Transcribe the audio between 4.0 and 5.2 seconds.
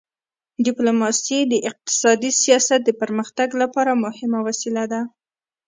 مهمه وسیله ده.